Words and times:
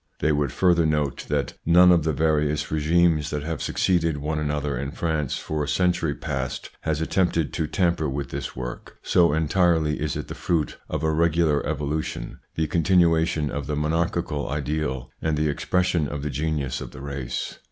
They 0.17 0.31
would 0.31 0.51
further 0.51 0.87
note 0.87 1.27
that 1.29 1.53
none 1.63 1.91
of 1.91 2.03
the 2.03 2.11
various 2.11 2.71
regimes 2.71 3.29
that 3.29 3.43
have 3.43 3.61
succeeded 3.61 4.17
one 4.17 4.39
another 4.39 4.75
in 4.75 4.89
France 4.93 5.37
for 5.37 5.63
a 5.63 5.67
century 5.67 6.15
past 6.15 6.71
has 6.81 7.01
attempted 7.01 7.53
to 7.53 7.67
tamper 7.67 8.09
with 8.09 8.29
this 8.31 8.45
ITS 8.47 8.55
INFLUENCE 8.57 8.65
ON 8.65 8.93
THEIR 9.03 9.21
EVOLUTION 9.21 9.23
133 9.29 9.61
work, 9.61 10.01
so 10.01 10.01
entirely 10.01 10.03
is 10.03 10.15
it 10.15 10.27
the 10.27 10.33
fruit 10.33 10.77
of 10.89 11.03
a 11.03 11.13
regular 11.13 11.61
evolu 11.61 12.03
tion, 12.03 12.39
the 12.55 12.65
continuation 12.65 13.51
of 13.51 13.67
the 13.67 13.75
monarchical 13.75 14.49
ideal 14.49 15.11
and 15.21 15.37
the 15.37 15.47
expression 15.49 16.07
of 16.07 16.23
the 16.23 16.31
genius 16.31 16.81
of 16.81 16.89
the 16.93 17.01
race. 17.01 17.59